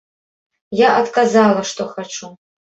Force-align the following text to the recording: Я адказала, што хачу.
Я 0.79 0.89
адказала, 1.03 1.61
што 1.75 1.91
хачу. 1.95 2.35